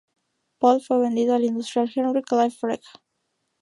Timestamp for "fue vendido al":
0.81-1.43